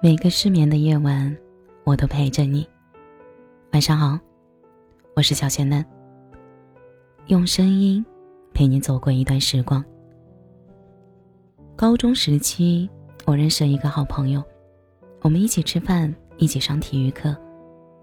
[0.00, 1.36] 每个失眠的夜晚，
[1.82, 2.64] 我都陪着你。
[3.72, 4.16] 晚上好，
[5.16, 5.84] 我是小仙嫩。
[7.26, 8.06] 用声音
[8.54, 9.84] 陪你走过一段时光。
[11.74, 12.88] 高中时期，
[13.24, 14.40] 我认识了一个好朋友，
[15.22, 17.36] 我们一起吃饭，一起上体育课，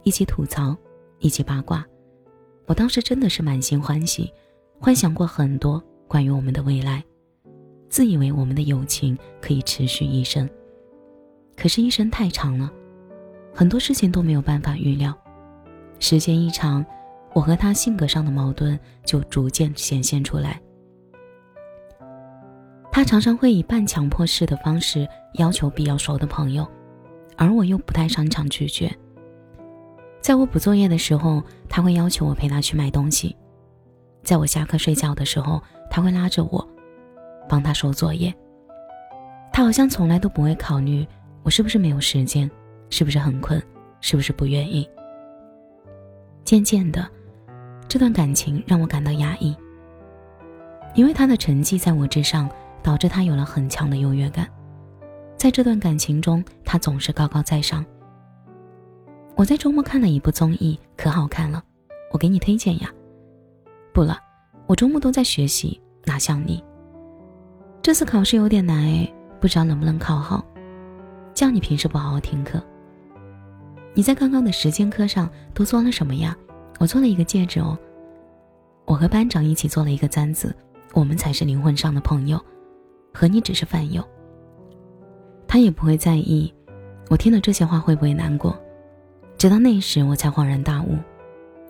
[0.04, 0.75] 一起吐槽，
[1.20, 1.86] 一起八卦。
[2.66, 4.30] 我当时真的是满心欢喜，
[4.82, 7.02] 幻想过很多关于我们的未来，
[7.88, 10.50] 自以为我们的友情可以持续一生。
[11.56, 12.72] 可是，一生太长了，
[13.54, 15.16] 很多事情都没有办法预料。
[16.00, 16.86] 时间一长，
[17.34, 20.62] 我和他性格上的矛盾就逐渐显现出来。
[22.91, 26.68] 他常常会以半强迫式的方式要求必要熟的朋友，
[27.36, 28.94] 而我又不太擅长拒绝。
[30.22, 33.36] 在我补作业的时候，他会要求我陪他去买东西；
[34.23, 36.67] 在我下课睡觉的时候，他会拉着我
[37.50, 38.34] 帮他收作业。
[39.52, 41.06] 他好像从来都不会考虑。
[41.45, 42.49] 我是不是没有时间？
[42.90, 43.62] 是不是很困？
[44.02, 44.89] 是不是不愿意？
[46.44, 47.08] 渐渐的，
[47.88, 49.55] 这段感情让我感到压抑。
[50.95, 52.50] 因为他的成绩在我之上，
[52.81, 54.50] 导致他有了很强的优越感。
[55.38, 57.86] 在这段感情中，他总是高高在上。
[59.36, 61.64] 我在周末看了一部综艺，可好看了，
[62.11, 62.92] 我给你推荐呀。
[63.94, 64.17] 不了，
[64.66, 66.64] 我周末都在学习，哪像你？
[67.83, 70.44] 这次考试有点难哎，不知道能不能考好。
[71.36, 72.59] 叫你平时不好好听课。
[73.94, 76.36] 你在刚刚的时间课上都做了什么呀？
[76.80, 77.77] 我做了一个戒指哦。
[78.86, 80.55] 我和班长一起做了一个簪子，
[80.94, 82.39] 我们才是灵魂上的朋友，
[83.14, 84.03] 和你只是饭友。
[85.47, 86.52] 他也不会在意，
[87.09, 88.58] 我听了这些话会不会难过？
[89.38, 90.97] 直到那时我才恍然大悟，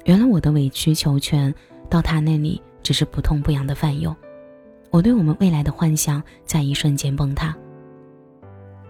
[0.05, 1.53] 原来我的委曲求全
[1.89, 4.15] 到他那里只是不痛不痒的饭友。
[4.91, 7.55] 我对我们未来的幻想在一瞬间崩塌。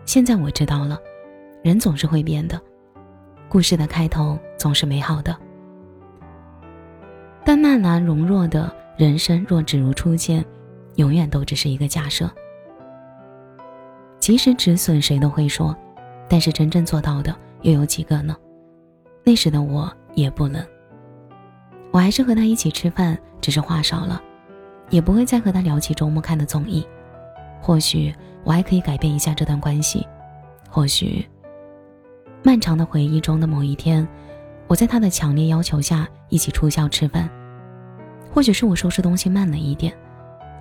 [0.05, 0.99] 现在我知道了，
[1.63, 2.61] 人总是会变的，
[3.49, 5.35] 故事的开头总是美好的，
[7.43, 10.45] 但那难容若的人生若只如初见，
[10.95, 12.29] 永远都只是一个假设。
[14.19, 15.75] 及时止损谁都会说，
[16.29, 18.37] 但是真正做到的又有几个呢？
[19.23, 20.63] 那时的我也不能。
[21.91, 24.21] 我还是和他一起吃饭，只是话少了，
[24.91, 26.87] 也不会再和他聊起周末看的综艺，
[27.59, 28.13] 或许。
[28.45, 30.07] 我还可以改变一下这段关系，
[30.69, 31.27] 或许，
[32.43, 34.07] 漫长的回忆中的某一天，
[34.67, 37.27] 我在他的强烈要求下一起出校吃饭，
[38.31, 39.91] 或许是我收拾东西慢了一点，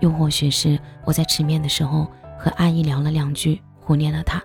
[0.00, 4.42] 又或许是我在吃面的时候和阿姨聊了两句，忽略了他。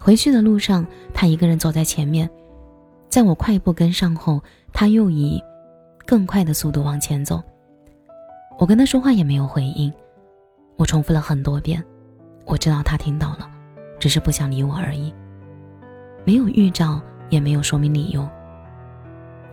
[0.00, 0.84] 回去的路上，
[1.14, 2.28] 他一个人走在前面，
[3.08, 4.42] 在我快步跟上后，
[4.72, 5.40] 他又以
[6.04, 7.40] 更快的速度往前走。
[8.58, 9.92] 我跟他说话也没有回应。
[10.76, 11.82] 我重复了很多遍，
[12.44, 13.50] 我知道他听到了，
[13.98, 15.12] 只是不想理我而已。
[16.24, 18.28] 没有预兆，也没有说明理由。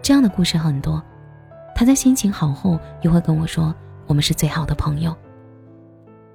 [0.02, 1.02] 这样的故事很多。
[1.74, 3.74] 他在心情好后，又会跟我说
[4.06, 5.16] 我们是最好的朋友。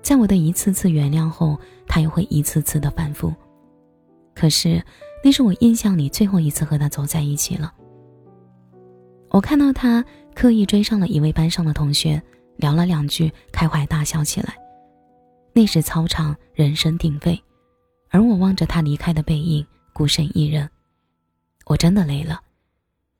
[0.02, 3.32] 在我的一次次原谅后，他又会一次次的反复。
[4.34, 4.82] 可是，
[5.22, 7.72] 那是我印象里最后一次和他走在一起了。
[9.30, 10.04] 我看到他
[10.34, 12.20] 刻意追上了一位班上的同学，
[12.56, 14.54] 聊了两句，开怀大笑起来。
[15.56, 17.42] 那时操场人声鼎沸，
[18.10, 20.68] 而我望着他离开的背影，孤身一人。
[21.64, 22.38] 我真的累了。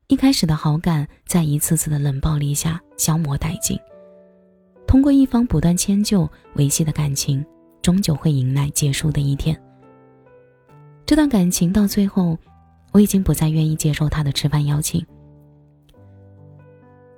[0.08, 3.80] 一开始的好感，在一次次的冷暴力下消磨殆尽。
[4.86, 7.42] 通过一方不断迁就维系的感情，
[7.80, 9.58] 终究会迎来结束的一天。
[11.06, 12.38] 这段感情到最后，
[12.92, 15.02] 我已经不再愿意接受他的吃饭邀请。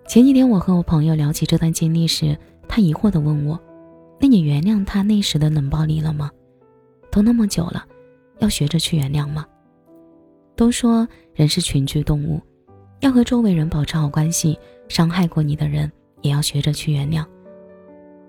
[0.07, 3.61] 前几天我和我朋友聊起这段经历时，他疑惑地问我。
[4.21, 6.31] 那你原谅他那时的冷暴力了吗？
[7.11, 7.87] 都那么久了，
[8.39, 9.47] 要学着去原谅吗？
[10.57, 12.41] 都说人是群居动物，
[13.01, 14.59] 要和周围人保持好关系，
[14.89, 15.91] 伤害过你的人
[16.21, 17.25] 也要学着去原谅。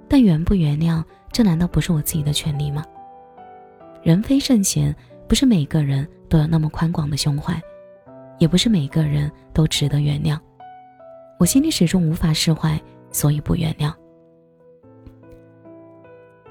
[0.08, 2.86] 但原不原谅，这难道不是我自己的权利吗？
[4.04, 4.96] 人非圣贤，
[5.28, 7.60] 不是每个人都有那么宽广的胸怀，
[8.38, 10.40] 也不是每个人都值得原谅。
[11.40, 12.80] 我心里始终无法释怀，
[13.12, 13.94] 所以不原谅。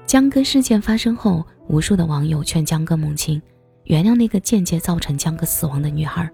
[0.09, 3.39] 江歌事件发生后，无数的网友劝江歌母亲
[3.83, 6.27] 原谅那个间接造成江歌死亡的女孩，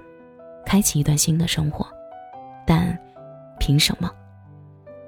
[0.65, 1.85] 开启一段新的生活。
[2.65, 2.97] 但，
[3.59, 4.09] 凭什么？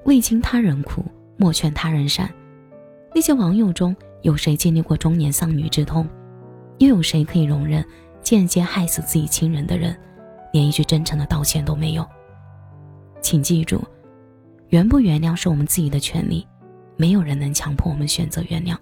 [0.04, 1.02] 未经他人苦，
[1.38, 2.30] 莫劝他人善。
[3.16, 6.06] 那些网友中有谁经历过中年丧女之痛？
[6.80, 7.82] 又有谁可以容忍
[8.22, 9.98] 间接害死自己亲人的人，
[10.52, 12.06] 连一句真诚的道歉都没有？
[13.22, 13.82] 请记住，
[14.68, 16.46] 原不原谅是我们自己的权利。
[16.98, 18.76] 没有人能强迫我们选择原谅。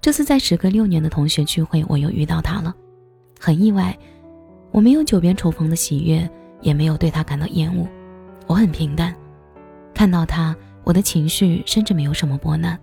[0.00, 2.74] 这次在时隔六年的同学聚会，我又遇到他了，
[3.40, 3.96] 很意外。
[4.70, 6.28] 我没有久别重逢的喜悦，
[6.60, 7.86] 也没有对他感到厌恶，
[8.46, 9.14] 我很平淡。
[9.94, 12.78] 看到他，我的情绪甚至没有什么波澜。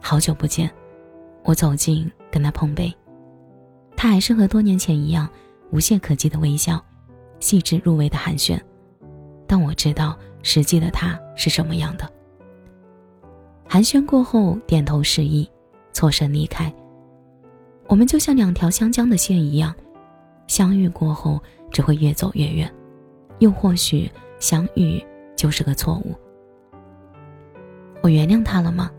[0.00, 0.70] 好久不见，
[1.42, 2.94] 我走近跟他碰杯，
[3.96, 5.28] 他还是和多年前一样，
[5.70, 6.78] 无懈可击的微笑，
[7.40, 8.60] 细致入微的寒暄。
[9.46, 12.08] 但我知道实际的他是什么样的。
[13.68, 15.48] 寒暄过后，点头示意，
[15.92, 16.72] 错身离开。
[17.86, 19.74] 我们就像两条相交的线一样。
[20.46, 21.40] 相遇过后，
[21.70, 22.68] 只会越走越远，
[23.38, 24.10] 又或许
[24.40, 25.00] 相遇
[25.36, 26.14] 就是个错误。
[28.02, 28.90] 我原谅他了吗？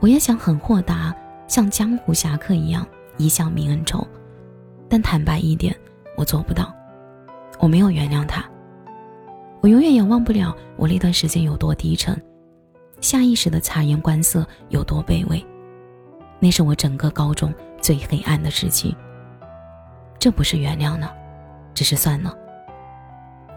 [0.00, 1.14] 我也想很豁达，
[1.46, 2.84] 像江湖侠客一样
[3.18, 4.04] 一向泯恩仇，
[4.88, 5.72] 但坦白一点，
[6.16, 6.74] 我做不到。
[7.60, 8.44] 我没有原谅他，
[9.62, 12.20] 我永远也忘不了我那段时间有多低沉，
[13.00, 15.42] 下意识的察言观色有多卑微。
[16.40, 18.94] 那是我整个高中最黑暗的时期。
[20.18, 21.08] 这不是原谅呢，
[21.74, 22.36] 只是算了。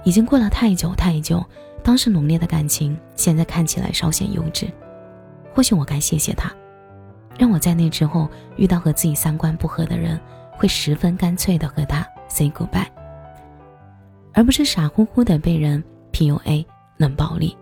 [0.03, 1.43] 已经过了太久太久，
[1.81, 4.67] 当时浓烈的感情，现在看起来稍显幼稚。
[5.55, 6.53] 或许我该谢谢他，
[7.35, 10.19] 让我在那之后遇到和自己三观不合的人，
[10.51, 12.85] 会十分干脆的和他 say goodbye，
[14.33, 15.83] 而不是傻乎乎的被人
[16.15, 16.65] PUA
[16.95, 17.57] 冷暴力。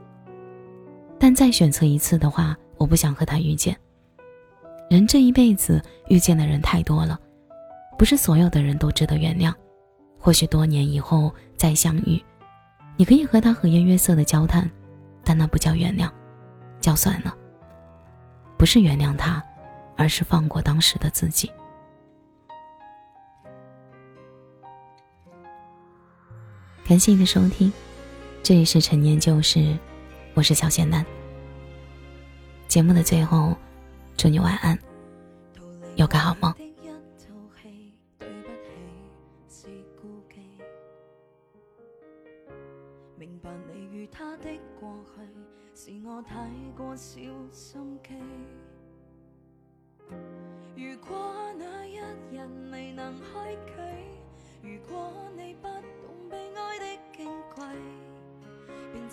[1.19, 3.75] 但再选择一次的话，我不想和他遇见。
[4.91, 7.19] 人这一辈子遇见的人太多了。
[7.97, 9.51] 不是所有的人都值得原谅，
[10.19, 12.23] 或许多年以后再相遇，
[12.95, 14.69] 你可以和他和颜悦色的交谈，
[15.23, 16.07] 但那不叫原谅，
[16.79, 17.35] 叫算了。
[18.57, 19.41] 不是原谅他，
[19.95, 21.49] 而是放过当时的自己。
[26.85, 27.71] 感谢你的收听，
[28.44, 29.80] 这里是陈年旧事，
[30.34, 31.06] 我是小仙男。
[32.68, 33.56] 节目的最后，
[34.18, 34.78] 祝你晚安，
[35.95, 36.54] 有个好梦。
[45.74, 46.36] 是我太
[46.78, 48.10] 过小心机。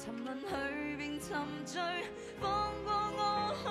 [0.02, 1.78] 沉沦去，便沉醉，
[2.40, 3.70] 放过我好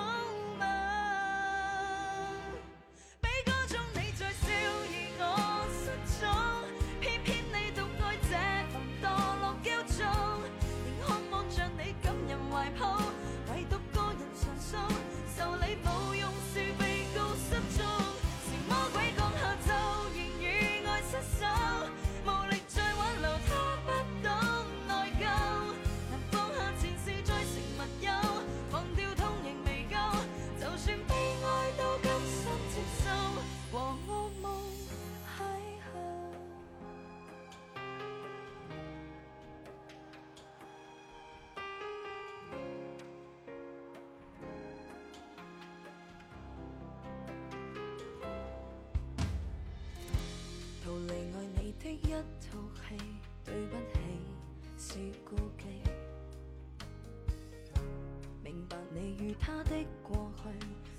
[59.38, 60.42] 他的过去，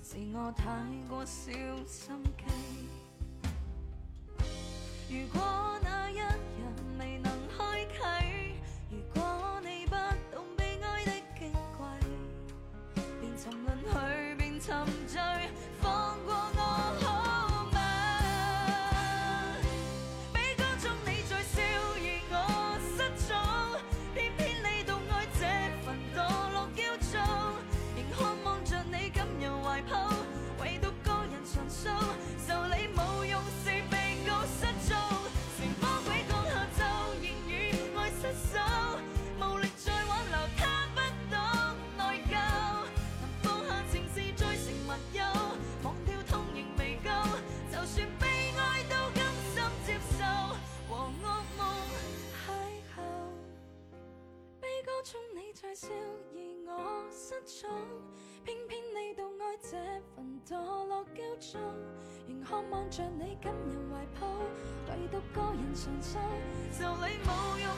[0.02, 0.64] 是我太
[1.08, 1.50] 过小
[1.86, 2.44] 心机。
[5.10, 5.71] 如果
[55.74, 55.88] 笑，
[56.34, 57.70] 而我失宠。
[58.44, 59.70] 偏偏你独爱这
[60.14, 61.60] 份堕落骄纵，
[62.28, 64.26] 仍渴望着你感人怀抱，
[64.88, 66.18] 唯独个人承受。
[66.72, 67.70] 就你冇用